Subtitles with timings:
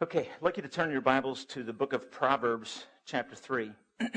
[0.00, 3.72] Okay, I'd like you to turn your Bibles to the book of Proverbs, chapter 3.
[4.00, 4.10] We're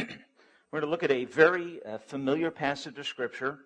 [0.69, 3.57] going to look at a very uh, familiar passage of Scripture,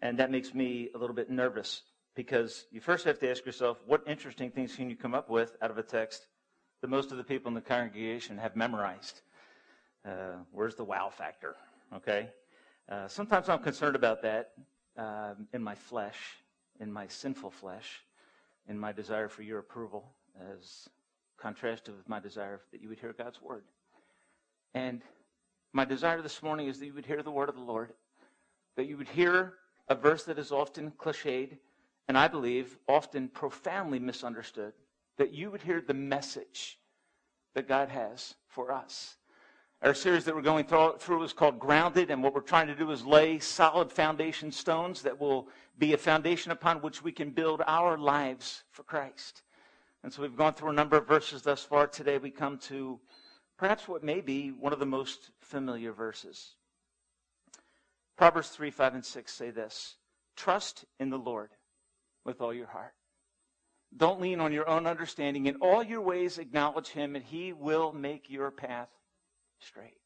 [0.00, 1.80] and that makes me a little bit nervous
[2.14, 5.56] because you first have to ask yourself, what interesting things can you come up with
[5.62, 6.26] out of a text
[6.82, 9.22] that most of the people in the congregation have memorized?
[10.04, 11.56] Uh, where's the wow factor?
[11.94, 12.28] Okay?
[12.86, 14.50] Uh, sometimes I'm concerned about that
[14.98, 16.18] um, in my flesh,
[16.80, 18.02] in my sinful flesh,
[18.68, 20.12] in my desire for your approval,
[20.52, 20.90] as
[21.38, 23.64] contrasted with my desire that you would hear God's word.
[24.74, 25.02] And
[25.72, 27.92] my desire this morning is that you would hear the word of the Lord,
[28.76, 29.54] that you would hear
[29.88, 31.58] a verse that is often cliched,
[32.08, 34.72] and I believe often profoundly misunderstood,
[35.18, 36.78] that you would hear the message
[37.54, 39.16] that God has for us.
[39.82, 42.90] Our series that we're going through is called Grounded, and what we're trying to do
[42.90, 47.62] is lay solid foundation stones that will be a foundation upon which we can build
[47.66, 49.42] our lives for Christ.
[50.06, 51.88] And so we've gone through a number of verses thus far.
[51.88, 53.00] Today we come to
[53.58, 56.54] perhaps what may be one of the most familiar verses.
[58.16, 59.96] Proverbs 3, 5, and 6 say this
[60.36, 61.50] Trust in the Lord
[62.24, 62.94] with all your heart.
[63.96, 65.46] Don't lean on your own understanding.
[65.46, 68.90] In all your ways, acknowledge Him, and He will make your path
[69.58, 69.98] straight.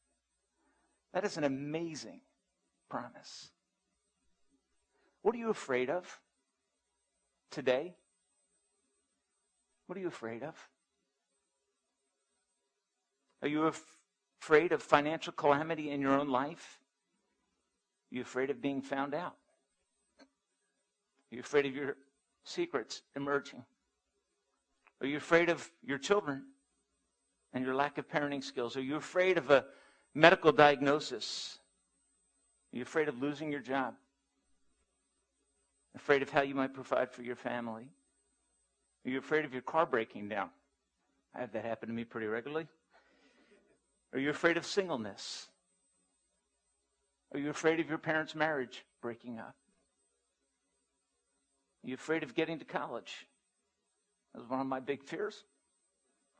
[1.13, 2.21] That is an amazing
[2.89, 3.51] promise.
[5.21, 6.19] What are you afraid of
[7.51, 7.93] today?
[9.91, 10.55] What are you afraid of?
[13.41, 13.97] Are you af-
[14.41, 16.79] afraid of financial calamity in your own life?
[18.09, 19.35] Are you afraid of being found out?
[20.21, 21.97] Are you afraid of your
[22.45, 23.65] secrets emerging?
[25.01, 26.43] Are you afraid of your children
[27.51, 28.77] and your lack of parenting skills?
[28.77, 29.65] Are you afraid of a
[30.15, 31.59] medical diagnosis?
[32.73, 33.95] Are you afraid of losing your job?
[35.95, 37.89] Afraid of how you might provide for your family?
[39.05, 40.49] Are you afraid of your car breaking down?
[41.35, 42.67] I have that happen to me pretty regularly.
[44.13, 45.47] Are you afraid of singleness?
[47.33, 49.55] Are you afraid of your parents' marriage breaking up?
[51.83, 53.25] Are you afraid of getting to college?
[54.33, 55.43] That was one of my big fears.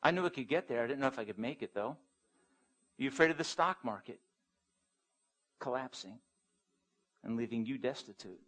[0.04, 0.84] I knew I could get there.
[0.84, 1.90] I didn't know if I could make it, though.
[1.90, 4.20] Are you afraid of the stock market
[5.60, 6.20] collapsing
[7.24, 8.40] and leaving you destitute?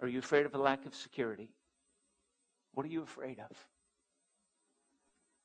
[0.00, 1.48] Are you afraid of a lack of security?
[2.74, 3.56] What are you afraid of?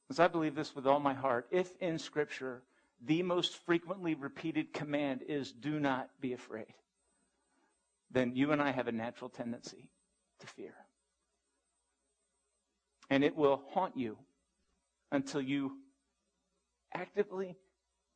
[0.07, 1.47] Because I believe this with all my heart.
[1.51, 2.63] If in Scripture
[2.99, 6.73] the most frequently repeated command is do not be afraid,
[8.11, 9.89] then you and I have a natural tendency
[10.39, 10.73] to fear.
[13.09, 14.17] And it will haunt you
[15.11, 15.77] until you
[16.93, 17.55] actively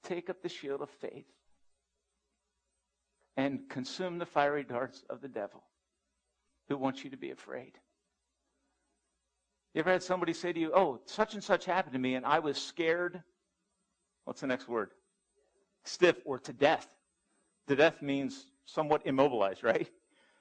[0.04, 1.26] take up the shield of faith
[3.38, 5.64] and consume the fiery darts of the devil
[6.68, 7.74] who wants you to be afraid.
[9.74, 12.26] You ever had somebody say to you, Oh, such and such happened to me, and
[12.26, 13.22] I was scared?
[14.24, 14.92] What's the next word?
[15.84, 16.88] Stiff or to death.
[17.68, 19.90] To death means somewhat immobilized, right?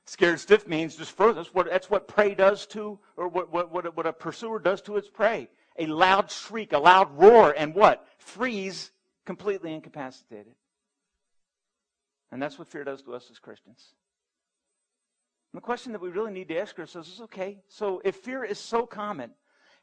[0.07, 1.37] Scared stiff means just frozen.
[1.37, 4.83] That's what, that's what prey does to, or what, what, what, what a pursuer does
[4.83, 5.49] to its prey.
[5.79, 8.07] A loud shriek, a loud roar, and what?
[8.19, 8.91] Freeze,
[9.25, 10.55] completely incapacitated.
[12.31, 13.95] And that's what fear does to us as Christians.
[15.55, 18.43] And the question that we really need to ask ourselves is okay, so if fear
[18.43, 19.31] is so common,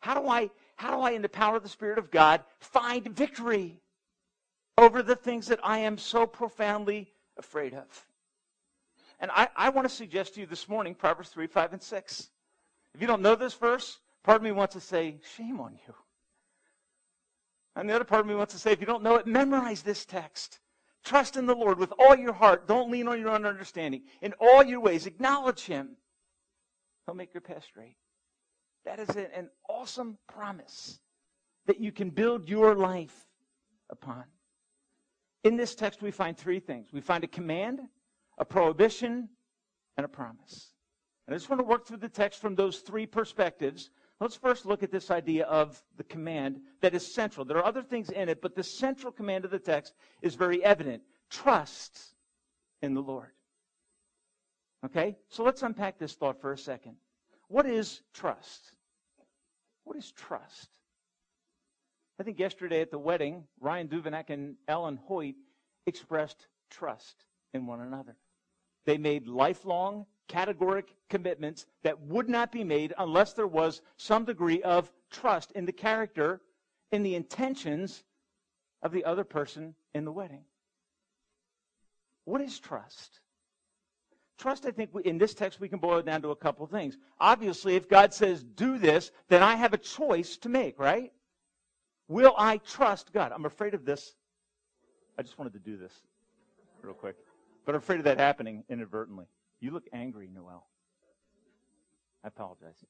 [0.01, 3.07] how do I, how do I, in the power of the Spirit of God, find
[3.07, 3.79] victory
[4.77, 7.85] over the things that I am so profoundly afraid of?
[9.21, 12.29] And I, I want to suggest to you this morning Proverbs 3, 5, and 6.
[12.93, 15.93] If you don't know this verse, part of me wants to say, shame on you.
[17.77, 19.83] And the other part of me wants to say, if you don't know it, memorize
[19.83, 20.59] this text.
[21.03, 22.67] Trust in the Lord with all your heart.
[22.67, 24.03] Don't lean on your own understanding.
[24.21, 25.95] In all your ways, acknowledge Him.
[27.05, 27.97] He'll make your path straight.
[28.85, 30.99] That is an awesome promise
[31.65, 33.27] that you can build your life
[33.89, 34.23] upon.
[35.43, 37.81] In this text, we find three things we find a command,
[38.37, 39.29] a prohibition,
[39.97, 40.73] and a promise.
[41.27, 43.89] And I just want to work through the text from those three perspectives
[44.21, 47.43] Let's first look at this idea of the command that is central.
[47.43, 50.63] There are other things in it, but the central command of the text is very
[50.63, 51.01] evident.
[51.31, 52.13] Trust
[52.83, 53.31] in the Lord.
[54.85, 55.17] Okay?
[55.27, 56.97] So let's unpack this thought for a second.
[57.47, 58.73] What is trust?
[59.85, 60.69] What is trust?
[62.19, 65.33] I think yesterday at the wedding, Ryan Duvenak and Ellen Hoyt
[65.87, 67.25] expressed trust
[67.55, 68.15] in one another.
[68.85, 74.61] They made lifelong categoric commitments that would not be made unless there was some degree
[74.63, 76.41] of trust in the character,
[76.91, 78.03] in the intentions
[78.81, 80.43] of the other person in the wedding.
[82.25, 83.19] What is trust?
[84.41, 86.97] trust, I think, in this text, we can boil it down to a couple things.
[87.19, 91.11] Obviously, if God says, do this, then I have a choice to make, right?
[92.07, 93.31] Will I trust God?
[93.33, 94.15] I'm afraid of this.
[95.17, 95.93] I just wanted to do this
[96.81, 97.15] real quick.
[97.65, 99.25] But I'm afraid of that happening inadvertently.
[99.61, 100.67] You look angry, Noel.
[102.23, 102.83] I apologize.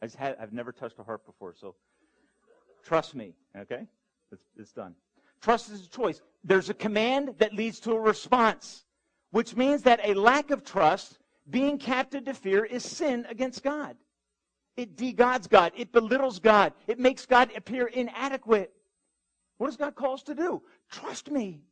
[0.00, 1.74] I just had, I've never touched a heart before, so
[2.84, 3.86] trust me, okay?
[4.30, 4.94] It's, it's done.
[5.40, 6.20] Trust is a choice.
[6.44, 8.84] There's a command that leads to a response,
[9.30, 11.18] which means that a lack of trust,
[11.48, 13.96] being captive to fear, is sin against God.
[14.76, 15.72] It de-gods God.
[15.76, 16.72] It belittles God.
[16.86, 18.72] It makes God appear inadequate.
[19.58, 20.62] What does God call us to do?
[20.90, 21.62] Trust me.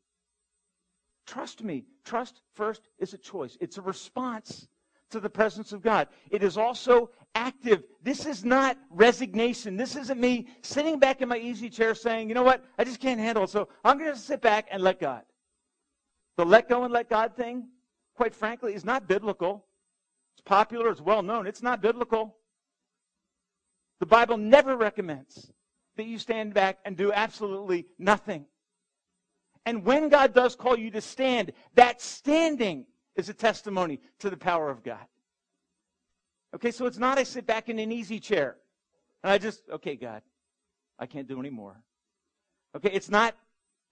[1.28, 1.84] Trust me.
[2.06, 3.58] Trust first is a choice.
[3.60, 4.66] It's a response
[5.10, 6.08] to the presence of God.
[6.30, 7.84] It is also active.
[8.02, 9.76] This is not resignation.
[9.76, 12.98] This isn't me sitting back in my easy chair saying, you know what, I just
[12.98, 13.50] can't handle it.
[13.50, 15.22] So I'm going to sit back and let God.
[16.38, 17.68] The let go and let God thing,
[18.14, 19.66] quite frankly, is not biblical.
[20.34, 21.46] It's popular, it's well known.
[21.46, 22.36] It's not biblical.
[24.00, 25.52] The Bible never recommends
[25.96, 28.46] that you stand back and do absolutely nothing.
[29.66, 34.36] And when God does call you to stand, that standing is a testimony to the
[34.36, 35.04] power of God.
[36.54, 38.56] Okay, so it's not I sit back in an easy chair
[39.22, 40.22] and I just, okay, God,
[40.98, 41.76] I can't do any more.
[42.74, 43.36] Okay, it's not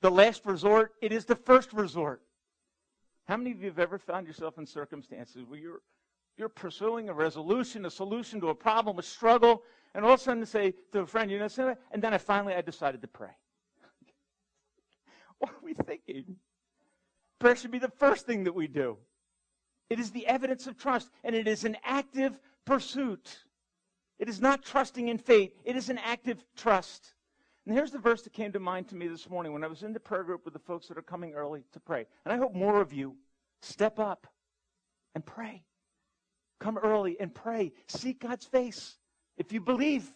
[0.01, 2.23] the last resort, it is the first resort.
[3.25, 5.81] How many of you have ever found yourself in circumstances where you're,
[6.37, 9.63] you're pursuing a resolution, a solution to a problem, a struggle,
[9.95, 12.55] and all of a sudden say to a friend, you know, and then I finally
[12.55, 13.31] I decided to pray.
[15.39, 16.37] what are we thinking?
[17.39, 18.97] Prayer should be the first thing that we do.
[19.89, 23.45] It is the evidence of trust, and it is an active pursuit.
[24.19, 27.15] It is not trusting in fate, it is an active trust.
[27.67, 29.83] And here's the verse that came to mind to me this morning when I was
[29.83, 32.07] in the prayer group with the folks that are coming early to pray.
[32.25, 33.17] And I hope more of you
[33.61, 34.29] step up
[35.17, 35.65] and pray.
[36.61, 37.73] Come early and pray.
[37.89, 38.97] Seek God's face.
[39.37, 40.09] If you believe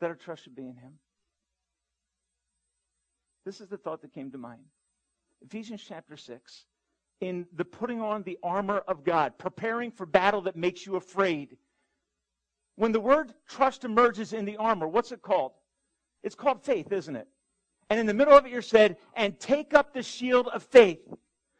[0.00, 0.94] that our trust should be in Him.
[3.46, 4.64] This is the thought that came to mind.
[5.40, 6.64] Ephesians chapter 6
[7.20, 11.56] in the putting on the armor of God, preparing for battle that makes you afraid.
[12.74, 15.52] When the word trust emerges in the armor, what's it called?
[16.24, 17.28] It's called faith, isn't it?
[17.88, 21.00] And in the middle of it, you're said, and take up the shield of faith,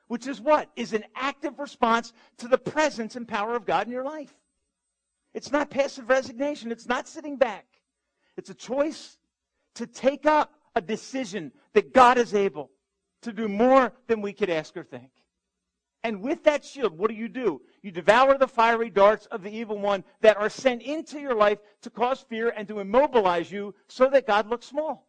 [0.09, 0.69] which is what?
[0.75, 4.35] Is an active response to the presence and power of God in your life.
[5.35, 6.73] It's not passive resignation.
[6.73, 7.65] It's not sitting back.
[8.37, 9.19] It's a choice
[9.77, 12.70] to take up a decision that God is able
[13.23, 15.11] to do more than we could ask or think.
[16.05, 17.62] And with that shield, what do you do?
[17.82, 21.58] You devour the fiery darts of the evil one that are sent into your life
[21.82, 25.08] to cause fear and to immobilize you so that God looks small.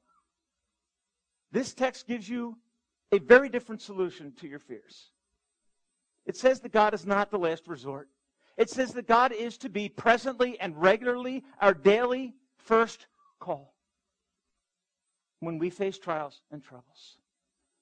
[1.51, 2.57] This text gives you
[3.11, 5.11] a very different solution to your fears.
[6.25, 8.09] It says that God is not the last resort.
[8.57, 13.05] It says that God is to be presently and regularly our daily first
[13.39, 13.76] call
[15.39, 17.17] when we face trials and troubles.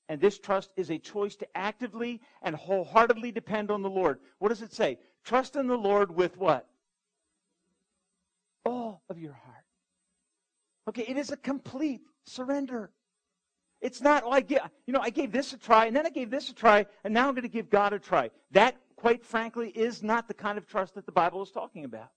[0.07, 4.19] And this trust is a choice to actively and wholeheartedly depend on the Lord.
[4.39, 4.99] What does it say?
[5.23, 6.67] Trust in the Lord with what?
[8.65, 9.63] All of your heart.
[10.87, 12.91] Okay, it is a complete surrender.
[13.81, 16.49] It's not, get, you know, I gave this a try, and then I gave this
[16.49, 18.29] a try, and now I'm going to give God a try.
[18.51, 22.09] That, quite frankly, is not the kind of trust that the Bible is talking about.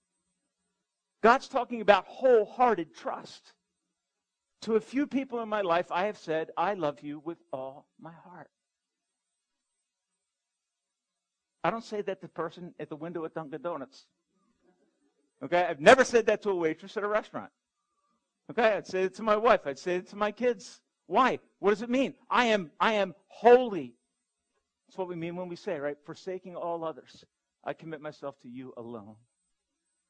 [1.21, 3.53] God's talking about wholehearted trust.
[4.63, 7.87] To a few people in my life, I have said, I love you with all
[7.99, 8.49] my heart.
[11.63, 14.05] I don't say that to the person at the window at Dunkin' Donuts.
[15.43, 15.65] Okay?
[15.69, 17.51] I've never said that to a waitress at a restaurant.
[18.51, 18.73] Okay?
[18.73, 19.61] I'd say it to my wife.
[19.65, 20.81] I'd say it to my kids.
[21.07, 21.39] Why?
[21.59, 22.13] What does it mean?
[22.29, 23.95] I am, I am wholly.
[24.87, 25.97] That's what we mean when we say, right?
[26.05, 27.23] Forsaking all others.
[27.63, 29.15] I commit myself to you alone.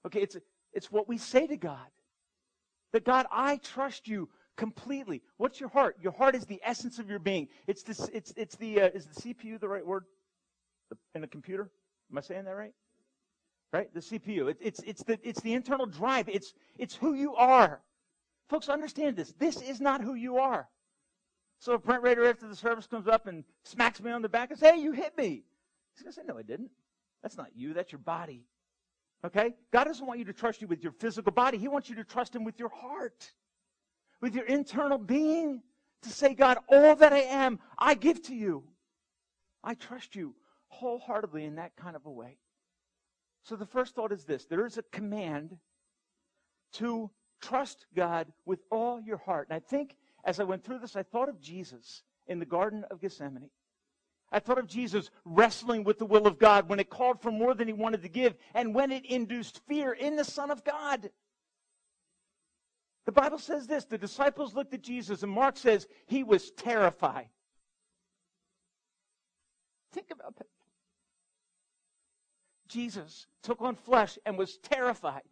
[0.05, 0.37] Okay, it's,
[0.73, 1.87] it's what we say to God.
[2.93, 4.29] That God, I trust you
[4.59, 5.21] completely.
[5.37, 5.95] What's your heart?
[6.01, 7.47] Your heart is the essence of your being.
[7.65, 8.09] It's this.
[8.13, 8.81] It's it's the.
[8.81, 10.03] Uh, is the CPU the right word?
[11.15, 11.71] In a computer?
[12.11, 12.73] Am I saying that right?
[13.71, 13.91] Right.
[13.93, 14.49] The CPU.
[14.49, 16.27] It, it's it's the it's the internal drive.
[16.27, 17.81] It's it's who you are.
[18.49, 19.33] Folks, understand this.
[19.39, 20.67] This is not who you are.
[21.59, 24.49] So a Brent Rader after the service comes up and smacks me on the back
[24.51, 25.43] and says, "Hey, you hit me."
[25.95, 26.71] He's gonna say, "No, I didn't.
[27.23, 27.73] That's not you.
[27.73, 28.43] That's your body."
[29.23, 29.53] Okay?
[29.71, 31.57] God doesn't want you to trust you with your physical body.
[31.57, 33.33] He wants you to trust Him with your heart
[34.21, 35.61] with your internal being
[36.03, 38.63] to say, God, all that I am, I give to you.
[39.63, 40.35] I trust you
[40.67, 42.37] wholeheartedly in that kind of a way.
[43.43, 45.57] So the first thought is this there is a command
[46.73, 47.09] to
[47.41, 49.47] trust God with all your heart.
[49.49, 52.85] And I think as I went through this, I thought of Jesus in the Garden
[52.91, 53.49] of Gethsemane.
[54.31, 57.55] I thought of Jesus wrestling with the will of God when it called for more
[57.55, 61.09] than he wanted to give and when it induced fear in the Son of God.
[63.05, 67.29] The Bible says this the disciples looked at Jesus, and Mark says he was terrified.
[69.91, 70.47] Think about that.
[72.67, 75.23] Jesus took on flesh and was terrified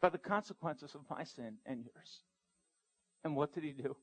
[0.00, 2.22] by the consequences of my sin and yours.
[3.24, 3.96] And what did he do?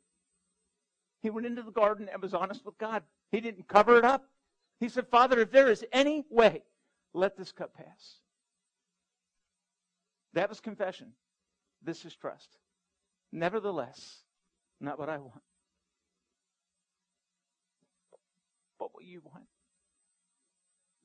[1.22, 3.04] He went into the garden and was honest with God.
[3.32, 4.25] He didn't cover it up.
[4.80, 6.64] He said, Father, if there is any way,
[7.14, 8.20] let this cup pass.
[10.34, 11.14] That was confession.
[11.82, 12.58] This is trust.
[13.36, 14.24] Nevertheless,
[14.80, 15.44] not what I want,
[18.80, 19.44] but what you want.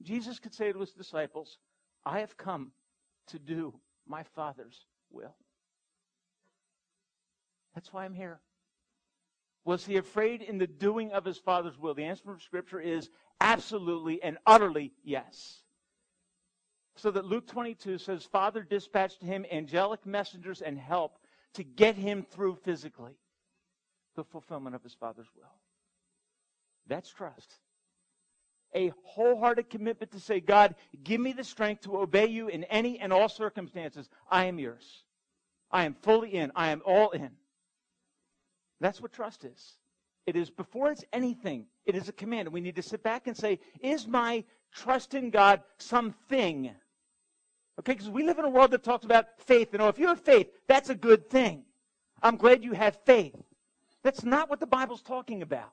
[0.03, 1.59] Jesus could say to his disciples,
[2.07, 2.71] I have come
[3.27, 3.75] to do
[4.07, 5.35] my Father's will.
[7.75, 8.39] That's why I'm here.
[9.65, 11.95] Was he afraid in the doing of his Father's will?
[11.95, 13.11] The answer from Scripture is
[13.41, 15.65] absolutely and utterly yes.
[16.95, 21.19] So that Luke 22 says, Father dispatched to him angelic messengers and help
[21.55, 23.19] to get him through physically
[24.17, 25.53] the fulfillment of his Father's will.
[26.87, 27.61] That's trust
[28.75, 32.99] a wholehearted commitment to say, God, give me the strength to obey you in any
[32.99, 34.09] and all circumstances.
[34.31, 35.05] I am yours.
[35.71, 36.53] I am fully in.
[36.55, 37.31] I am all in.
[38.81, 39.77] That's what trust is.
[40.27, 42.47] It is before it's anything, it is a command.
[42.47, 46.71] And we need to sit back and say, is my trust in God something?
[47.81, 49.73] Okay, because we live in a world that talks about faith.
[49.73, 51.65] And oh, if you have faith, that's a good thing.
[52.23, 53.35] I'm glad you have faith.
[54.03, 55.73] That's not what the Bible's talking about.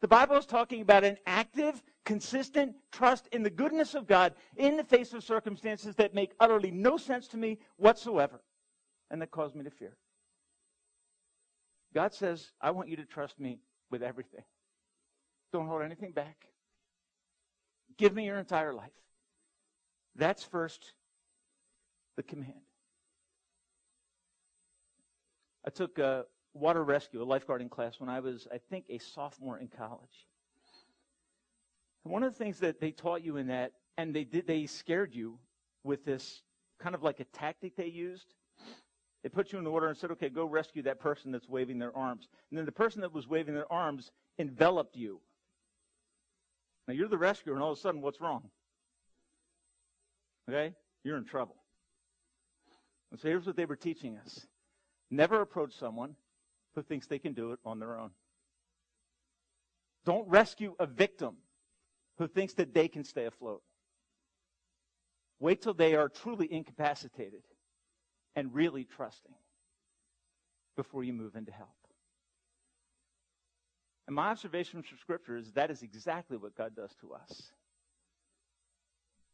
[0.00, 4.76] The Bible is talking about an active, consistent trust in the goodness of God in
[4.76, 8.42] the face of circumstances that make utterly no sense to me whatsoever
[9.08, 9.96] and that cause me to fear.
[11.94, 13.60] God says, I want you to trust me
[13.92, 14.42] with everything.
[15.52, 16.48] Don't hold anything back.
[17.96, 18.90] Give me your entire life.
[20.16, 20.94] That's first
[22.16, 22.52] the command.
[25.66, 29.58] I took a water rescue, a lifeguarding class, when I was, I think, a sophomore
[29.58, 30.26] in college.
[32.04, 34.66] And one of the things that they taught you in that, and they did, they
[34.66, 35.38] scared you
[35.84, 36.42] with this
[36.80, 38.34] kind of like a tactic they used.
[39.22, 41.78] They put you in the water and said, okay, go rescue that person that's waving
[41.78, 42.28] their arms.
[42.50, 45.20] And then the person that was waving their arms enveloped you.
[46.88, 48.50] Now you're the rescuer, and all of a sudden, what's wrong?
[50.50, 50.74] Okay?
[51.04, 51.61] You're in trouble.
[53.12, 54.46] And so here's what they were teaching us
[55.10, 56.16] never approach someone
[56.74, 58.10] who thinks they can do it on their own.
[60.06, 61.36] Don't rescue a victim
[62.16, 63.62] who thinks that they can stay afloat.
[65.38, 67.42] Wait till they are truly incapacitated
[68.34, 69.34] and really trusting
[70.74, 71.68] before you move into help.
[74.06, 77.52] And my observation from Scripture is that is exactly what God does to us.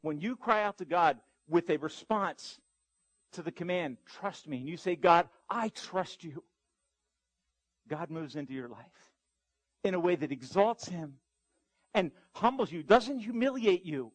[0.02, 1.18] When you cry out to God
[1.48, 2.58] with a response
[3.32, 6.42] to the command, trust me, and you say, God, I trust you.
[7.88, 9.12] God moves into your life
[9.84, 11.14] in a way that exalts him
[11.94, 14.12] and humbles you, doesn't humiliate you,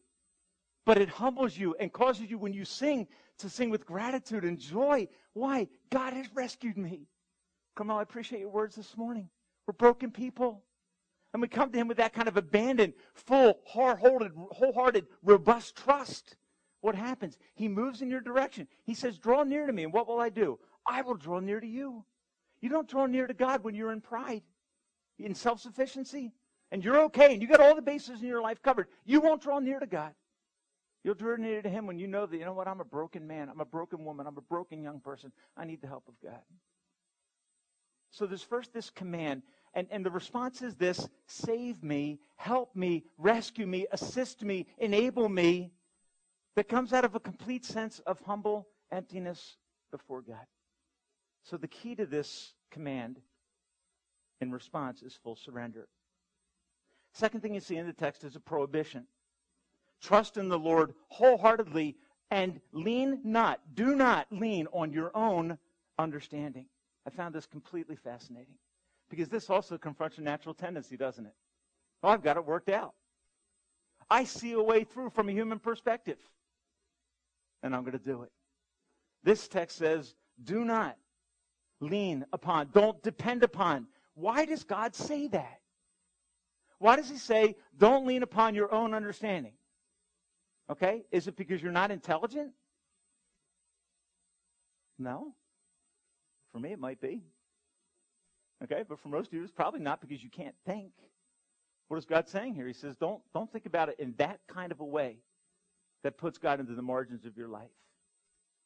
[0.86, 3.06] but it humbles you and causes you, when you sing,
[3.38, 5.08] to sing with gratitude and joy.
[5.32, 5.68] Why?
[5.90, 7.08] God has rescued me.
[7.74, 9.28] Come on, I appreciate your words this morning.
[9.66, 10.62] We're broken people.
[11.32, 16.36] And we come to him with that kind of abandoned, full, wholehearted, wholehearted, robust trust.
[16.84, 17.38] What happens?
[17.54, 18.68] He moves in your direction.
[18.84, 20.58] He says, Draw near to me, and what will I do?
[20.86, 22.04] I will draw near to you.
[22.60, 24.42] You don't draw near to God when you're in pride,
[25.18, 26.34] in self sufficiency,
[26.70, 28.88] and you're okay and you got all the bases in your life covered.
[29.06, 30.12] You won't draw near to God.
[31.02, 33.26] You'll draw near to Him when you know that, you know what, I'm a broken
[33.26, 35.32] man, I'm a broken woman, I'm a broken young person.
[35.56, 36.42] I need the help of God.
[38.10, 39.40] So there's first this command,
[39.72, 45.30] and, and the response is this save me, help me, rescue me, assist me, enable
[45.30, 45.72] me,
[46.56, 49.56] that comes out of a complete sense of humble emptiness
[49.90, 50.46] before God.
[51.42, 53.20] So the key to this command
[54.40, 55.88] in response is full surrender.
[57.12, 59.06] Second thing you see in the text is a prohibition.
[60.00, 61.96] Trust in the Lord wholeheartedly
[62.30, 65.58] and lean not, do not lean on your own
[65.98, 66.66] understanding.
[67.06, 68.56] I found this completely fascinating
[69.08, 71.34] because this also confronts a natural tendency, doesn't it?
[72.02, 72.94] Oh, I've got it worked out.
[74.10, 76.18] I see a way through from a human perspective,
[77.64, 78.30] and I'm going to do it.
[79.24, 80.96] This text says, do not
[81.80, 83.88] lean upon, don't depend upon.
[84.14, 85.60] Why does God say that?
[86.78, 89.54] Why does he say, don't lean upon your own understanding?
[90.70, 91.04] Okay?
[91.10, 92.52] Is it because you're not intelligent?
[94.98, 95.34] No.
[96.52, 97.22] For me, it might be.
[98.62, 98.84] Okay?
[98.86, 100.92] But for most of you, it's probably not because you can't think.
[101.88, 102.66] What is God saying here?
[102.66, 105.18] He says, don't, don't think about it in that kind of a way
[106.04, 107.70] that puts God into the margins of your life.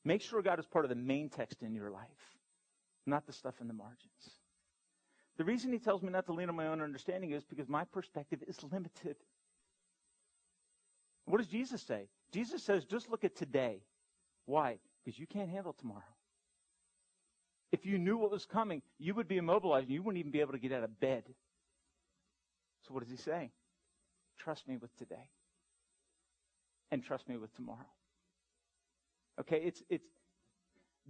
[0.04, 2.36] Make sure God is part of the main text in your life,
[3.06, 4.36] not the stuff in the margins.
[5.38, 7.84] The reason he tells me not to lean on my own understanding is because my
[7.84, 9.16] perspective is limited.
[11.26, 12.08] What does Jesus say?
[12.32, 13.82] Jesus says, just look at today.
[14.46, 14.78] Why?
[15.04, 16.02] Because you can't handle tomorrow.
[17.70, 20.40] If you knew what was coming, you would be immobilized and you wouldn't even be
[20.40, 21.22] able to get out of bed.
[22.86, 23.52] So what does he say?
[24.38, 25.28] Trust me with today.
[26.90, 27.86] And trust me with tomorrow.
[29.40, 30.06] Okay, it's it's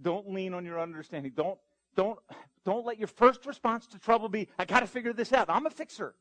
[0.01, 1.31] don't lean on your understanding.
[1.35, 1.57] Don't
[1.95, 2.19] don't
[2.65, 5.49] don't let your first response to trouble be, I gotta figure this out.
[5.49, 6.15] I'm a fixer.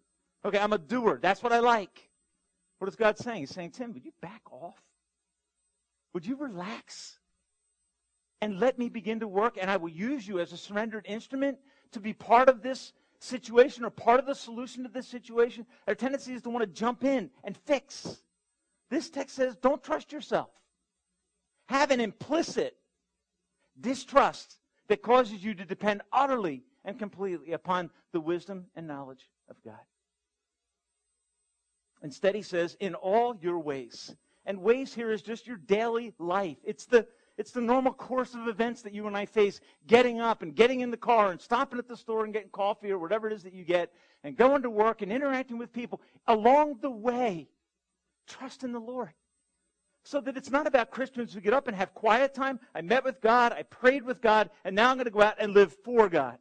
[0.44, 1.18] Okay, I'm a doer.
[1.20, 2.08] That's what I like.
[2.78, 3.40] What is God saying?
[3.40, 4.80] He's saying, Tim, would you back off?
[6.14, 7.18] Would you relax?
[8.40, 11.58] And let me begin to work, and I will use you as a surrendered instrument
[11.90, 15.66] to be part of this situation or part of the solution to this situation.
[15.88, 18.22] Our tendency is to want to jump in and fix.
[18.90, 20.50] This text says, don't trust yourself.
[21.66, 22.76] Have an implicit
[23.80, 29.62] distrust that causes you to depend utterly and completely upon the wisdom and knowledge of
[29.62, 29.74] God.
[32.02, 34.14] Instead, he says, in all your ways.
[34.46, 36.56] And ways here is just your daily life.
[36.64, 40.42] It's the it's the normal course of events that you and I face getting up
[40.42, 43.28] and getting in the car and stopping at the store and getting coffee or whatever
[43.28, 43.92] it is that you get
[44.24, 46.00] and going to work and interacting with people.
[46.26, 47.48] Along the way,
[48.28, 49.12] trust in the Lord.
[50.04, 52.60] So that it's not about Christians who get up and have quiet time.
[52.74, 55.36] I met with God, I prayed with God, and now I'm going to go out
[55.38, 56.38] and live for God.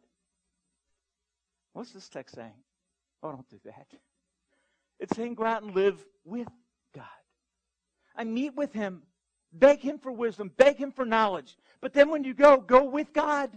[1.74, 2.54] What's this text saying?
[3.24, 3.88] Oh, don't do that.
[5.00, 6.48] It's saying go out and live with
[6.96, 7.06] God.
[8.16, 9.02] I meet with Him
[9.54, 10.52] Beg Him for wisdom.
[10.58, 11.58] Beg Him for knowledge.
[11.82, 13.50] But then when you go, go with God.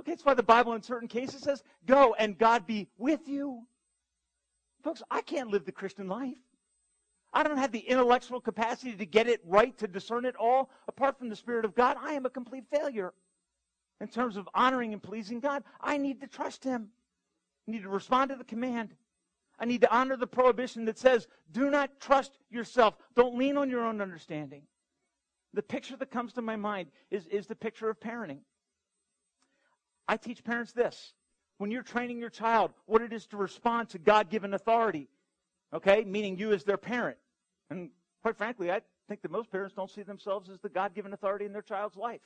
[0.00, 3.62] Okay, that's why the Bible in certain cases says, go and God be with you.
[4.82, 6.38] Folks, I can't live the Christian life.
[7.32, 10.70] I don't have the intellectual capacity to get it right, to discern it all.
[10.88, 13.12] Apart from the Spirit of God, I am a complete failure
[14.00, 15.62] in terms of honoring and pleasing God.
[15.80, 16.88] I need to trust Him.
[17.68, 18.94] I need to respond to the command.
[19.60, 22.96] I need to honor the prohibition that says, do not trust yourself.
[23.14, 24.62] Don't lean on your own understanding.
[25.52, 28.40] The picture that comes to my mind is, is the picture of parenting.
[30.08, 31.12] I teach parents this.
[31.58, 35.08] When you're training your child, what it is to respond to God given authority,
[35.72, 37.18] okay, meaning you as their parent.
[37.70, 37.90] And
[38.22, 41.44] quite frankly, I think that most parents don't see themselves as the God given authority
[41.44, 42.20] in their child's life.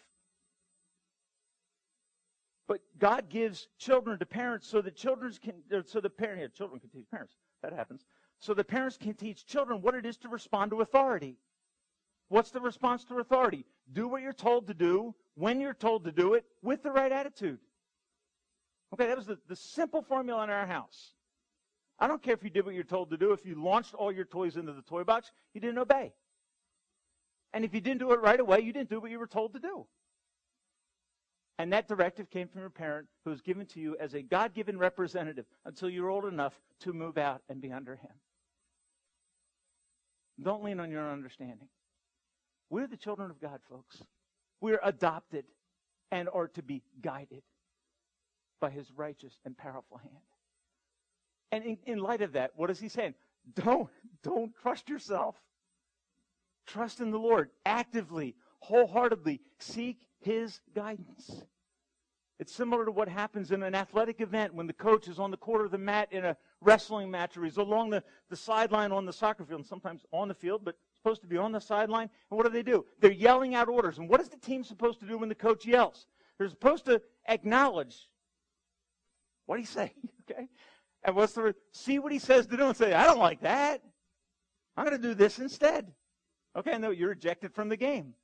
[2.67, 6.81] But God gives children to parents so that children can, so the parent, yeah, children
[6.81, 7.35] can teach parents.
[7.63, 8.05] That happens.
[8.39, 11.39] So the parents can teach children what it is to respond to authority.
[12.29, 13.67] What's the response to authority?
[13.93, 17.13] Do what you're told to do, when you're told to do it, with the right
[17.13, 17.59] attitude.
[18.93, 21.13] Okay, that was the, the simple formula in our house.
[21.99, 23.33] I don't care if you did what you're told to do.
[23.33, 26.13] If you launched all your toys into the toy box, you didn't obey.
[27.53, 29.55] And if you didn't do it right away, you didn't do what you were told
[29.55, 29.87] to do.
[31.57, 34.55] And that directive came from your parent who was given to you as a God
[34.55, 38.11] given representative until you're old enough to move out and be under him.
[40.43, 41.69] Don't lean on your understanding.
[42.71, 44.03] We're the children of God, folks.
[44.61, 45.45] We're adopted
[46.11, 47.45] and are to be guided
[48.61, 50.34] by his righteous and powerful hand.
[51.55, 53.15] And in, in light of that, what is he saying?
[53.55, 53.89] Don't,
[54.25, 55.37] don't trust yourself.
[56.67, 59.41] Trust in the Lord actively, wholeheartedly.
[59.61, 61.45] Seek his guidance.
[62.41, 65.37] It's similar to what happens in an athletic event when the coach is on the
[65.37, 69.07] corner of the mat in a wrestling match or he's along the, the sideline on
[69.07, 72.11] the soccer field and sometimes on the field, but supposed to be on the sideline.
[72.31, 72.85] And what do they do?
[72.99, 73.99] They're yelling out orders.
[73.99, 76.07] And what is the team supposed to do when the coach yells?
[76.37, 78.09] They're supposed to acknowledge
[79.47, 79.93] what do he's saying,
[80.29, 80.49] okay?
[81.05, 83.83] And what's the see what he says to do and say, I don't like that.
[84.77, 85.93] I'm going to do this instead.
[86.57, 88.15] Okay, no, you're ejected from the game.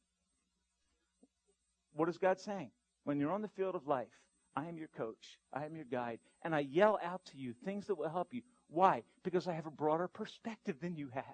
[1.93, 2.71] What is God saying?
[3.05, 4.09] When you're on the field of life,
[4.57, 7.87] I am your coach, I am your guide, and I yell out to you things
[7.87, 8.43] that will help you.
[8.69, 9.03] Why?
[9.23, 11.25] Because I have a broader perspective than you have.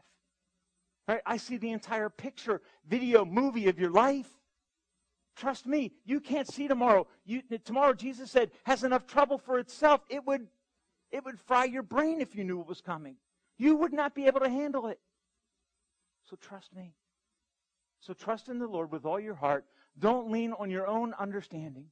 [1.08, 1.20] Right?
[1.24, 4.28] I see the entire picture, video, movie of your life.
[5.36, 7.06] Trust me, you can't see tomorrow.
[7.24, 10.00] You, tomorrow, Jesus said, has enough trouble for itself.
[10.08, 10.48] It would,
[11.10, 13.16] it would fry your brain if you knew it was coming.
[13.58, 15.00] You would not be able to handle it.
[16.28, 16.94] So trust me.
[18.00, 19.64] So trust in the Lord with all your heart.
[19.98, 21.86] Don't lean on your own understanding.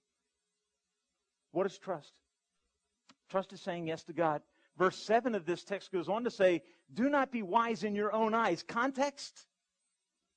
[1.53, 2.13] What is trust?
[3.31, 4.43] Trust is saying yes to God.
[4.77, 8.13] Verse 7 of this text goes on to say, Do not be wise in your
[8.13, 8.63] own eyes.
[8.63, 9.47] Context?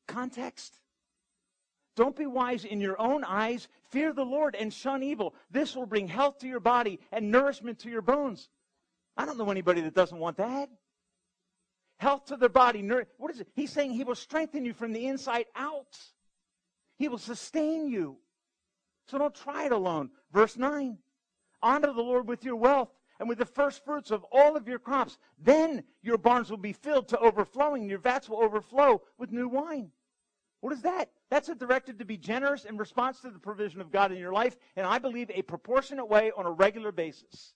[0.08, 0.80] Context.
[1.96, 3.68] Don't be wise in your own eyes.
[3.90, 5.34] Fear the Lord and shun evil.
[5.50, 8.50] This will bring health to your body and nourishment to your bones.
[9.18, 10.70] I don't know anybody that doesn't want that.
[11.98, 12.88] Health to their body.
[13.18, 13.48] What is it?
[13.56, 15.98] He's saying he will strengthen you from the inside out.
[16.98, 18.18] He will sustain you.
[19.08, 20.12] So don't try it alone.
[20.32, 20.98] Verse 9.
[21.64, 24.78] Honor the Lord with your wealth and with the first fruits of all of your
[24.78, 25.18] crops.
[25.42, 29.90] Then your barns will be filled to overflowing, your vats will overflow with new wine.
[30.62, 31.10] What is that?
[31.32, 34.34] That's a directive to be generous in response to the provision of God in your
[34.34, 37.54] life, and I believe a proportionate way on a regular basis.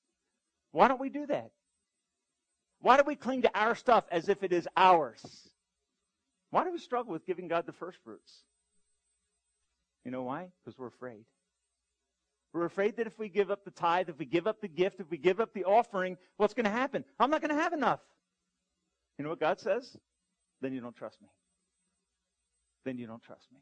[0.72, 1.52] Why don't we do that?
[2.80, 5.22] Why do we cling to our stuff as if it is ours?
[6.50, 8.34] Why do we struggle with giving God the first fruits?
[10.04, 10.48] You know why?
[10.64, 11.26] Because we're afraid.
[12.54, 15.00] We're afraid that if we give up the tithe, if we give up the gift,
[15.00, 17.06] if we give up the offering, what's going to happen?
[17.20, 18.02] I'm not going to have enough.
[19.18, 19.96] You know what God says?
[20.60, 21.30] Then you don't trust me.
[22.84, 23.60] Then you don't trust me.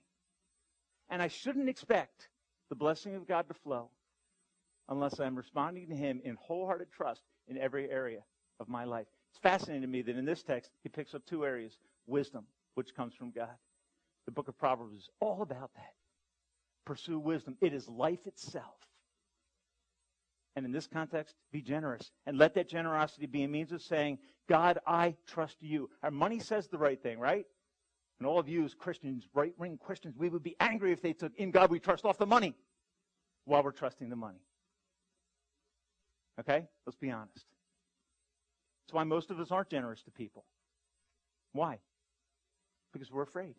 [1.09, 2.29] And I shouldn't expect
[2.69, 3.89] the blessing of God to flow
[4.89, 8.19] unless I'm responding to Him in wholehearted trust in every area
[8.59, 9.07] of my life.
[9.31, 12.95] It's fascinating to me that in this text, he picks up two areas wisdom, which
[12.95, 13.55] comes from God.
[14.25, 15.93] The book of Proverbs is all about that.
[16.85, 18.75] Pursue wisdom, it is life itself.
[20.55, 22.11] And in this context, be generous.
[22.25, 24.17] And let that generosity be a means of saying,
[24.49, 25.89] God, I trust you.
[26.03, 27.45] Our money says the right thing, right?
[28.19, 31.13] And all of you as Christians, right wing Christians, we would be angry if they
[31.13, 32.55] took in God we trust off the money
[33.45, 34.41] while we're trusting the money.
[36.39, 36.65] Okay?
[36.85, 37.45] Let's be honest.
[38.85, 40.45] That's why most of us aren't generous to people.
[41.53, 41.79] Why?
[42.93, 43.55] Because we're afraid.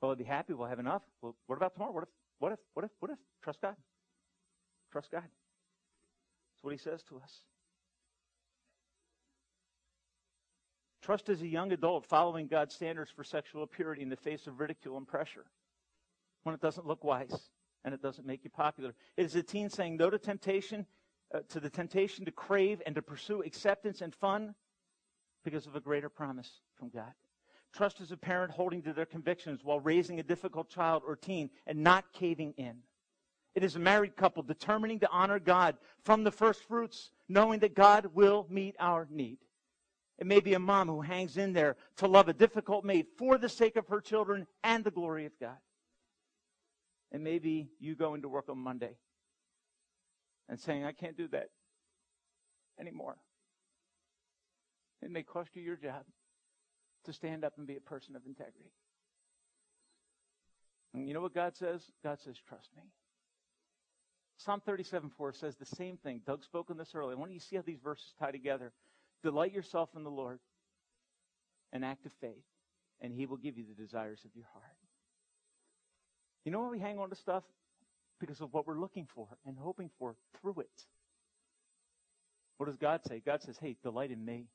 [0.00, 0.52] Well, I'll be happy.
[0.52, 1.02] We'll have enough.
[1.20, 1.92] Well, what about tomorrow?
[1.92, 3.18] What if, what if, what if, what if?
[3.42, 3.76] Trust God.
[4.90, 5.22] Trust God.
[5.22, 7.40] That's what he says to us.
[11.02, 14.60] Trust as a young adult following God's standards for sexual purity in the face of
[14.60, 15.46] ridicule and pressure
[16.44, 17.50] when it doesn't look wise
[17.84, 18.94] and it doesn't make you popular.
[19.16, 20.86] It is a teen saying no to temptation
[21.34, 24.54] uh, to the temptation to crave and to pursue acceptance and fun
[25.44, 27.12] because of a greater promise from God.
[27.72, 31.48] Trust is a parent holding to their convictions while raising a difficult child or teen
[31.66, 32.76] and not caving in.
[33.54, 37.74] It is a married couple determining to honor God from the first fruits, knowing that
[37.74, 39.38] God will meet our need.
[40.18, 43.38] It may be a mom who hangs in there to love a difficult mate for
[43.38, 45.56] the sake of her children and the glory of God.
[47.10, 48.96] And maybe you going to work on Monday
[50.52, 51.48] and saying, I can't do that
[52.78, 53.16] anymore.
[55.00, 56.04] It may cost you your job
[57.06, 58.70] to stand up and be a person of integrity.
[60.92, 61.80] And you know what God says?
[62.04, 62.82] God says, trust me.
[64.36, 66.20] Psalm 37 4 says the same thing.
[66.26, 67.16] Doug spoke on this earlier.
[67.16, 68.72] I want you to see how these verses tie together?
[69.22, 70.38] Delight yourself in the Lord,
[71.72, 72.44] an act of faith,
[73.00, 74.66] and He will give you the desires of your heart.
[76.44, 77.44] You know why we hang on to stuff?
[78.22, 80.86] Because of what we're looking for and hoping for through it.
[82.56, 83.20] What does God say?
[83.26, 84.46] God says, hey, delight in me.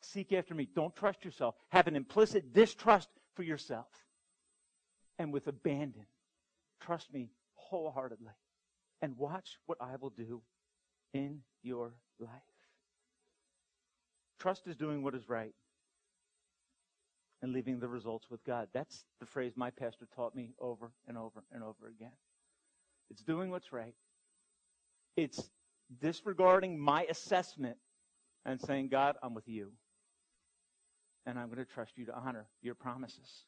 [0.00, 0.68] Seek after me.
[0.72, 1.56] Don't trust yourself.
[1.70, 3.88] Have an implicit distrust for yourself.
[5.18, 6.06] And with abandon,
[6.80, 8.30] trust me wholeheartedly.
[9.00, 10.40] And watch what I will do
[11.12, 12.30] in your life.
[14.38, 15.54] Trust is doing what is right
[17.42, 18.68] and leaving the results with God.
[18.72, 22.12] That's the phrase my pastor taught me over and over and over again.
[23.12, 23.94] It's doing what's right.
[25.18, 25.50] It's
[26.00, 27.76] disregarding my assessment
[28.46, 29.72] and saying, God, I'm with you.
[31.26, 33.44] And I'm going to trust you to honor your promises.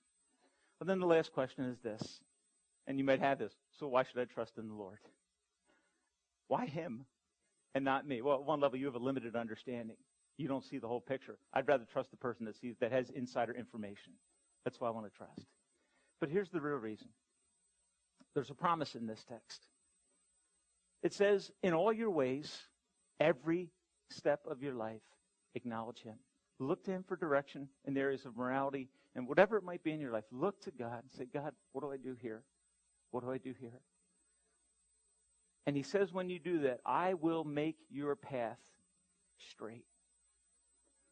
[0.78, 2.20] But then the last question is this,
[2.86, 3.54] and you might have this.
[3.78, 4.98] So why should I trust in the Lord?
[6.48, 7.06] Why him
[7.74, 8.20] and not me?
[8.20, 9.96] Well, at one level, you have a limited understanding.
[10.36, 11.38] You don't see the whole picture.
[11.54, 14.12] I'd rather trust the person that sees that has insider information.
[14.64, 15.46] That's why I want to trust.
[16.20, 17.08] But here's the real reason.
[18.34, 19.66] There's a promise in this text.
[21.02, 22.52] It says, In all your ways,
[23.20, 23.70] every
[24.10, 25.02] step of your life,
[25.54, 26.16] acknowledge Him.
[26.58, 29.92] Look to Him for direction in the areas of morality and whatever it might be
[29.92, 30.24] in your life.
[30.32, 32.42] Look to God and say, God, what do I do here?
[33.10, 33.80] What do I do here?
[35.66, 38.58] And He says, when you do that, I will make your path
[39.38, 39.84] straight.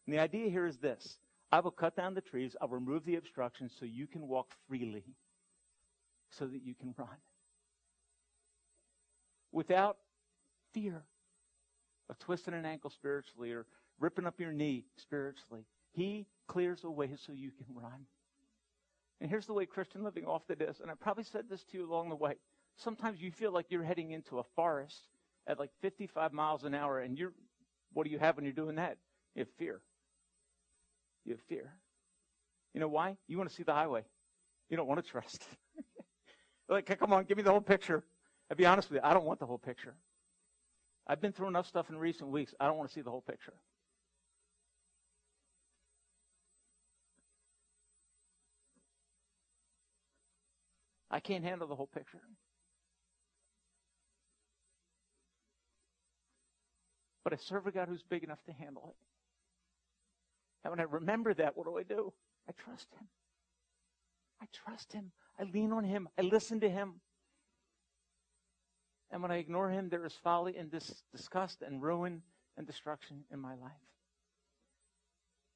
[0.07, 1.19] And the idea here is this
[1.53, 5.05] I will cut down the trees, I'll remove the obstructions so you can walk freely
[6.39, 7.09] so that you can run.
[9.53, 9.99] Without
[10.73, 11.03] fear
[12.09, 13.67] of twisting an ankle spiritually or
[13.99, 15.65] ripping up your knee spiritually.
[15.93, 18.07] He clears a way so you can run.
[19.21, 21.91] And here's the way Christian living often is, and I probably said this to you
[21.91, 22.35] along the way.
[22.77, 25.09] Sometimes you feel like you're heading into a forest
[25.47, 27.33] at like 55 miles an hour, and you're,
[27.93, 28.97] what do you have when you're doing that?
[29.35, 29.81] You have fear.
[31.25, 31.73] You have fear.
[32.75, 33.17] You know why?
[33.29, 34.05] You want to see the highway.
[34.69, 35.47] You don't want to trust.
[36.73, 38.03] Like, come on, give me the whole picture.
[38.51, 39.95] I'll be honest with you, I don't want the whole picture.
[41.07, 42.55] I've been through enough stuff in recent weeks.
[42.59, 43.53] I don't want to see the whole picture.
[51.11, 52.21] I can't handle the whole picture.
[57.23, 58.97] But I serve a God who's big enough to handle it.
[60.65, 62.15] And when I remember that, what do I do?
[62.49, 63.07] I trust Him.
[64.43, 65.13] I trust Him.
[65.39, 66.09] I lean on Him.
[66.19, 66.95] I listen to Him.
[69.11, 72.23] And when I ignore Him, there is folly and dis- disgust and ruin
[72.57, 73.73] and destruction in my life.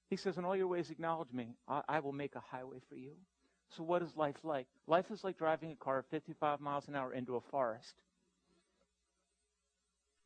[0.08, 1.56] He says, In all your ways, acknowledge me.
[1.66, 3.12] I, I will make a highway for you.
[3.76, 4.68] So, what is life like?
[4.86, 7.94] Life is like driving a car 55 miles an hour into a forest.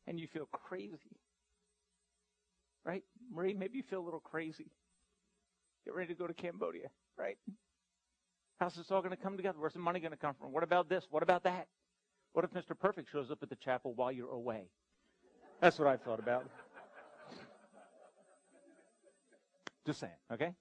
[0.05, 1.17] And you feel crazy.
[2.85, 3.03] Right?
[3.31, 4.67] Marie, maybe you feel a little crazy.
[5.85, 7.37] Get ready to go to Cambodia, right?
[8.61, 9.57] How's this all going to come together?
[9.59, 10.51] Where's the money going to come from?
[10.51, 11.07] What about this?
[11.09, 11.67] What about that?
[12.33, 12.77] What if Mr.
[12.77, 14.65] Perfect shows up at the chapel while you're away?
[15.59, 16.47] That's what I thought about.
[19.83, 20.53] Just saying, okay?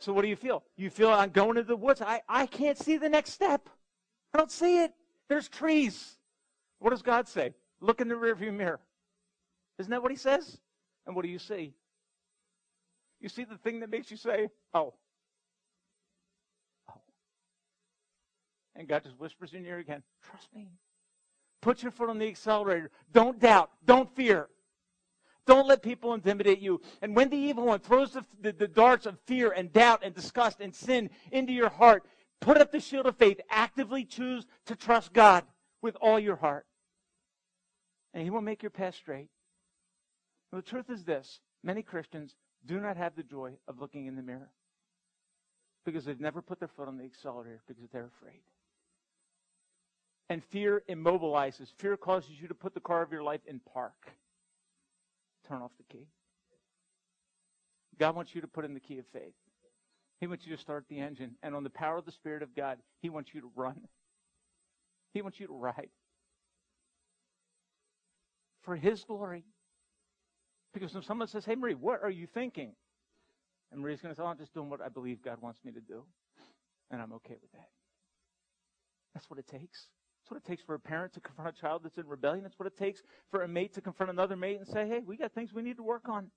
[0.00, 0.64] So what do you feel?
[0.76, 2.02] You feel I'm going into the woods.
[2.02, 3.68] I, I can't see the next step.
[4.34, 4.92] I don't see it.
[5.28, 6.18] There's trees.
[6.80, 7.54] What does God say?
[7.80, 8.80] Look in the rearview mirror.
[9.78, 10.58] Isn't that what he says?
[11.06, 11.74] And what do you see?
[13.20, 14.80] You see the thing that makes you say, oh.
[14.80, 14.94] Oh.
[18.82, 20.66] And God just whispers in your ear again, trust me.
[21.60, 22.90] Put your foot on the accelerator.
[23.12, 23.70] Don't doubt.
[23.84, 24.48] Don't fear.
[25.46, 26.80] Don't let people intimidate you.
[27.00, 30.12] And when the evil one throws the, the, the, darts of fear and doubt and
[30.12, 32.04] disgust and sin into your heart,
[32.40, 33.40] put up the shield of faith.
[33.48, 35.44] Actively choose to trust God
[35.80, 36.66] with all your heart.
[38.12, 39.28] And He will make your path straight.
[40.50, 42.34] the truth is this many Christians
[42.66, 44.50] do not have the joy of looking in the mirror
[45.84, 48.42] because they've never put their foot on the accelerator because they're afraid.
[50.28, 51.68] And fear immobilizes.
[51.78, 54.12] Fear causes you to put the car of your life in park
[55.46, 56.06] turn off the key.
[57.98, 59.34] God wants you to put in the key of faith.
[60.20, 61.32] He wants you to start the engine.
[61.42, 63.80] And on the power of the Spirit of God, He wants you to run.
[65.12, 65.90] He wants you to ride.
[68.62, 69.44] For His glory.
[70.72, 72.72] Because if someone says, Hey, Marie, what are you thinking?
[73.72, 75.72] And Marie's going to say, oh, I'm just doing what I believe God wants me
[75.72, 76.04] to do.
[76.90, 77.68] And I'm okay with that.
[79.14, 79.86] That's what it takes.
[80.22, 82.44] That's what it takes for a parent to confront a child that's in rebellion.
[82.44, 85.16] That's what it takes for a mate to confront another mate and say, hey, we
[85.16, 86.30] got things we need to work on.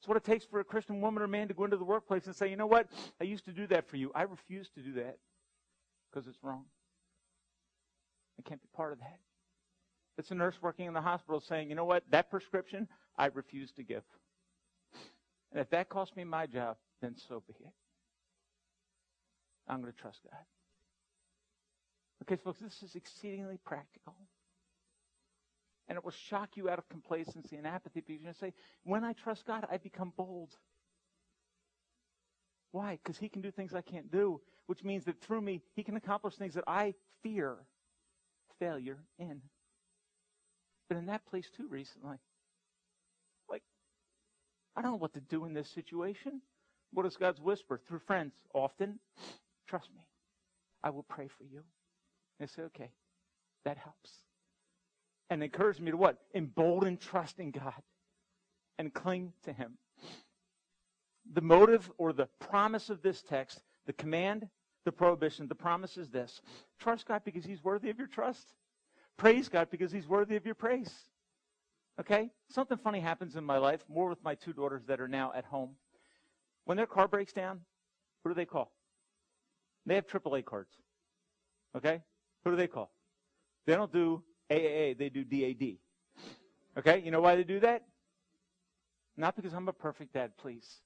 [0.00, 2.24] It's what it takes for a Christian woman or man to go into the workplace
[2.24, 2.88] and say, you know what?
[3.20, 4.10] I used to do that for you.
[4.14, 5.18] I refuse to do that
[6.10, 6.64] because it's wrong.
[8.38, 9.18] I can't be part of that.
[10.16, 12.04] It's a nurse working in the hospital saying, you know what?
[12.10, 12.88] That prescription,
[13.18, 14.04] I refuse to give.
[15.52, 17.72] And if that costs me my job, then so be it.
[19.68, 20.40] I'm going to trust God.
[22.22, 24.14] Okay, folks, this is exceedingly practical.
[25.88, 28.52] And it will shock you out of complacency and apathy because you're going to say,
[28.84, 30.50] when I trust God, I become bold.
[32.72, 32.98] Why?
[33.02, 35.96] Because He can do things I can't do, which means that through me, He can
[35.96, 37.56] accomplish things that I fear
[38.60, 39.40] failure in.
[40.88, 42.18] Been in that place too recently.
[43.48, 43.62] Like,
[44.76, 46.40] I don't know what to do in this situation.
[46.92, 47.80] What is God's whisper?
[47.88, 49.00] Through friends, often.
[49.66, 50.02] Trust me.
[50.82, 51.62] I will pray for you.
[52.40, 52.90] I say, okay,
[53.64, 54.10] that helps.
[55.28, 56.18] And encourage me to what?
[56.34, 57.82] Embolden trust in God
[58.78, 59.78] and cling to Him.
[61.32, 64.48] The motive or the promise of this text, the command,
[64.84, 66.40] the prohibition, the promise is this
[66.78, 68.54] trust God because He's worthy of your trust.
[69.16, 70.92] Praise God because He's worthy of your praise.
[72.00, 72.30] Okay?
[72.48, 75.44] Something funny happens in my life, more with my two daughters that are now at
[75.44, 75.76] home.
[76.64, 77.60] When their car breaks down,
[78.24, 78.72] who do they call?
[79.86, 80.72] They have AAA cards.
[81.76, 82.02] Okay?
[82.44, 82.90] Who do they call?
[83.66, 85.76] They don't do AAA, they do DAD.
[86.78, 87.02] Okay?
[87.04, 87.84] You know why they do that?
[89.16, 90.80] Not because I'm a perfect dad, please.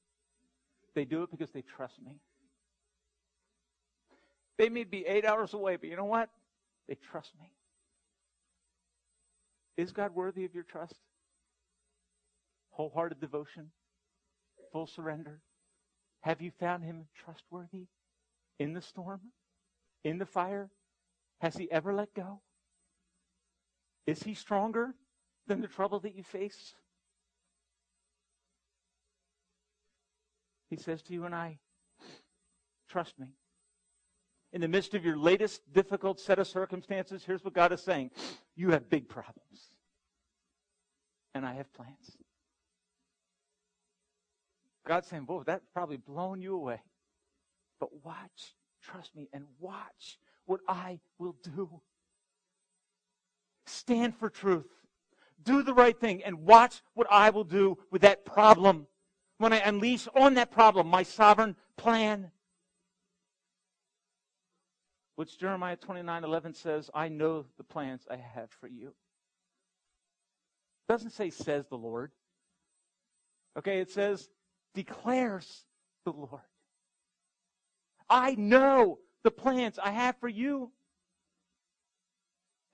[0.95, 2.21] They do it because they trust me.
[4.59, 6.31] They may be eight hours away, but you know what?
[6.89, 7.51] They trust me.
[9.77, 10.95] Is God worthy of your trust?
[12.71, 13.71] Wholehearted devotion?
[14.73, 15.41] Full surrender?
[16.21, 17.87] Have you found him trustworthy
[18.59, 19.21] in the storm?
[20.05, 20.71] In the fire?
[21.41, 22.41] Has he ever let go?
[24.07, 24.95] Is he stronger
[25.47, 26.75] than the trouble that you face?
[30.71, 31.59] He says to you and I,
[32.89, 33.29] trust me.
[34.53, 38.11] In the midst of your latest difficult set of circumstances, here's what God is saying.
[38.55, 39.69] You have big problems.
[41.35, 42.17] And I have plans.
[44.87, 46.81] God's saying, Boy, that's probably blown you away.
[47.81, 51.81] But watch, trust me, and watch what I will do.
[53.67, 54.67] Stand for truth.
[55.43, 58.87] do the right thing and watch what I will do with that problem
[59.39, 62.31] when I unleash on that problem my sovereign plan.
[65.17, 68.89] Which Jeremiah 29 11 says, I know the plans I have for you.
[68.89, 72.11] It doesn't say, says the Lord.
[73.57, 74.29] Okay, it says,
[74.75, 75.65] declares
[76.05, 76.43] the Lord.
[78.09, 80.71] I know the plans I have for you.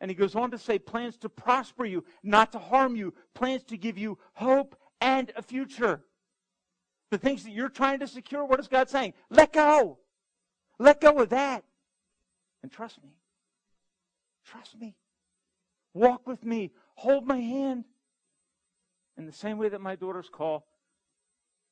[0.01, 3.63] And he goes on to say, plans to prosper you, not to harm you, plans
[3.65, 6.03] to give you hope and a future.
[7.11, 9.15] The things that you're trying to secure, what is God saying?
[9.31, 9.99] Let go.
[10.79, 11.65] Let go of that.
[12.63, 13.11] And trust me.
[14.45, 14.97] Trust me.
[15.93, 16.73] Walk with me.
[16.95, 17.85] Hold my hand.
[19.19, 20.67] In the same way that my daughters call,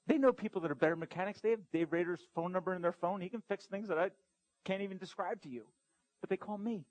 [0.06, 1.40] they know people that are better mechanics.
[1.40, 3.20] They have Dave Rader's phone number in their phone.
[3.20, 4.10] He can fix things that I
[4.68, 5.62] can't even describe to you.
[6.20, 6.84] But they call me.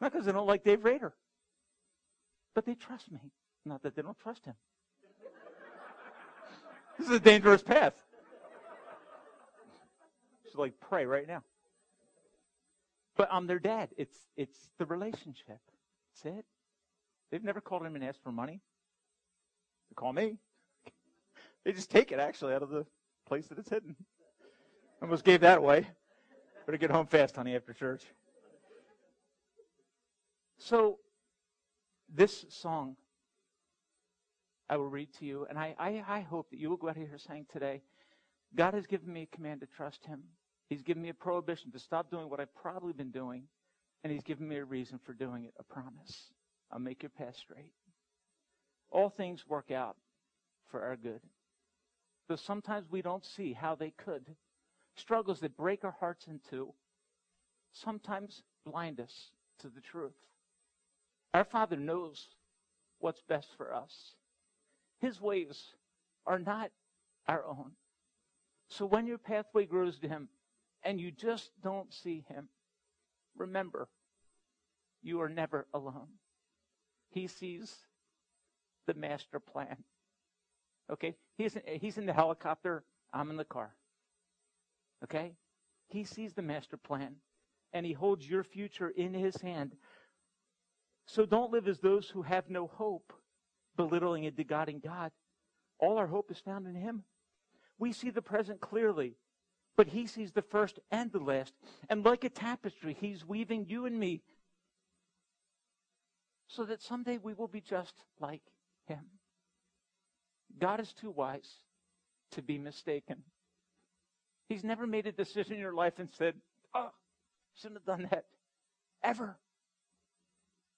[0.00, 1.12] Not because they don't like Dave Rader,
[2.54, 3.32] but they trust me.
[3.64, 4.54] Not that they don't trust him.
[6.98, 7.94] this is a dangerous path.
[10.44, 11.42] Just like pray right now.
[13.16, 13.90] But I'm their dad.
[13.96, 15.60] It's it's the relationship.
[16.24, 16.44] That's it.
[17.30, 18.60] They've never called him and asked for money.
[19.90, 20.38] They call me.
[21.64, 22.84] They just take it actually out of the
[23.24, 23.94] place that it's hidden.
[25.00, 25.86] Almost gave that away.
[26.66, 28.02] Better get home fast, honey, after church.
[30.58, 30.98] So,
[32.14, 32.96] this song
[34.68, 36.96] I will read to you, and I, I, I hope that you will go out
[36.96, 37.82] here saying today,
[38.54, 40.22] God has given me a command to trust Him.
[40.68, 43.44] He's given me a prohibition to stop doing what I've probably been doing,
[44.04, 46.30] and He's given me a reason for doing it, a promise.
[46.70, 47.72] I'll make your path straight.
[48.90, 49.96] All things work out
[50.70, 51.20] for our good.
[52.28, 54.36] Though sometimes we don't see how they could.
[54.96, 56.74] Struggles that break our hearts in two
[57.72, 60.12] sometimes blind us to the truth.
[61.34, 62.28] Our Father knows
[62.98, 64.14] what's best for us.
[65.00, 65.74] His ways
[66.26, 66.70] are not
[67.26, 67.72] our own.
[68.68, 70.28] So when your pathway grows dim
[70.82, 72.48] and you just don't see Him,
[73.36, 73.88] remember,
[75.02, 76.08] you are never alone.
[77.10, 77.74] He sees
[78.86, 79.76] the master plan.
[80.90, 81.16] Okay?
[81.36, 83.74] He's, he's in the helicopter, I'm in the car.
[85.04, 85.34] Okay?
[85.88, 87.16] He sees the master plan
[87.72, 89.76] and he holds your future in his hand.
[91.06, 93.12] So don't live as those who have no hope,
[93.76, 95.10] belittling and degodding God.
[95.78, 97.02] All our hope is found in Him.
[97.78, 99.16] We see the present clearly,
[99.76, 101.54] but He sees the first and the last.
[101.90, 104.22] And like a tapestry, He's weaving you and me
[106.46, 108.42] so that someday we will be just like
[108.86, 109.04] Him.
[110.58, 111.50] God is too wise
[112.32, 113.22] to be mistaken.
[114.48, 116.34] He's never made a decision in your life and said,
[116.74, 116.90] Oh,
[117.54, 118.24] shouldn't have done that.
[119.02, 119.36] Ever.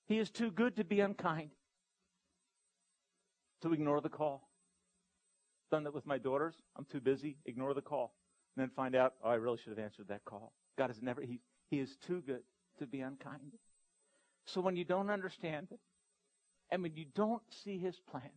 [0.07, 1.51] He is too good to be unkind,
[3.63, 4.49] to ignore the call.
[5.71, 6.55] Done that with my daughters.
[6.77, 7.39] I'm too busy.
[7.47, 8.15] Ignore the call.
[8.57, 10.53] And then find out, oh, I really should have answered that call.
[10.77, 12.43] God is never, he, he is too good
[12.79, 13.55] to be unkind.
[14.45, 15.81] So when you don't understand it,
[16.71, 18.31] and when you don't see his plan,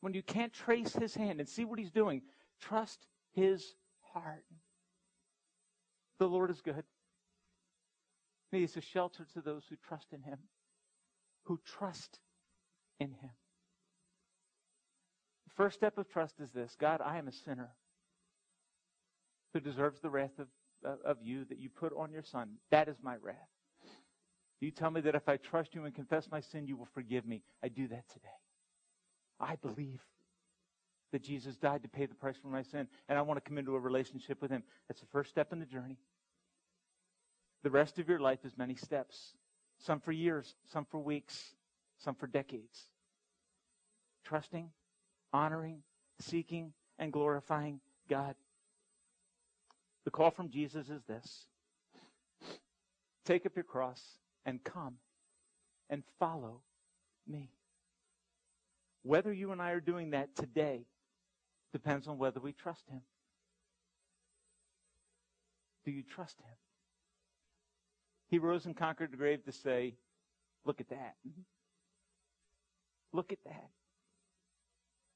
[0.00, 2.22] when you can't trace his hand and see what he's doing,
[2.60, 3.74] trust his
[4.12, 4.44] heart.
[6.18, 6.84] The Lord is good.
[8.50, 10.38] He is a shelter to those who trust in him
[11.44, 12.20] who trust
[13.00, 13.30] in him.
[15.46, 17.70] The first step of trust is this God, I am a sinner
[19.52, 20.48] who deserves the wrath of,
[20.86, 22.50] uh, of you that you put on your son.
[22.70, 23.36] That is my wrath.
[24.60, 27.26] You tell me that if I trust you and confess my sin, you will forgive
[27.26, 27.42] me.
[27.62, 28.28] I do that today.
[29.40, 30.00] I believe
[31.12, 33.58] that Jesus died to pay the price for my sin, and I want to come
[33.58, 34.62] into a relationship with him.
[34.88, 35.98] That's the first step in the journey.
[37.62, 39.34] The rest of your life is many steps
[39.78, 41.54] some for years, some for weeks,
[41.98, 42.88] some for decades.
[44.24, 44.70] Trusting,
[45.32, 45.82] honoring,
[46.20, 48.34] seeking, and glorifying God.
[50.04, 51.46] The call from Jesus is this
[53.24, 54.00] Take up your cross
[54.44, 54.96] and come
[55.90, 56.60] and follow
[57.26, 57.50] me.
[59.02, 60.86] Whether you and I are doing that today
[61.72, 63.00] depends on whether we trust Him.
[65.84, 66.56] Do you trust Him?
[68.28, 69.94] He rose and conquered the grave to say,
[70.64, 71.16] Look at that.
[73.12, 73.70] Look at that.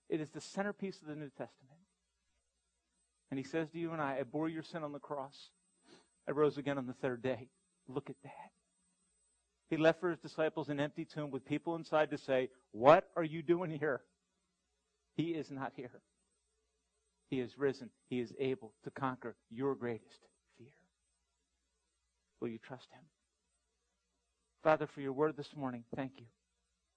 [0.09, 1.81] It is the centerpiece of the New Testament.
[3.31, 5.51] And he says to you and I, I bore your sin on the cross.
[6.29, 7.49] I rose again on the third day.
[7.89, 8.51] Look at that.
[9.69, 13.25] He left for his disciples an empty tomb with people inside to say, What are
[13.25, 14.03] you doing here?
[15.17, 16.03] He is not here.
[17.29, 17.91] He is risen.
[18.09, 20.21] He is able to conquer your greatest
[20.57, 20.69] fear.
[22.41, 23.03] Will you trust him?
[24.63, 26.27] Father, for your word this morning, thank you.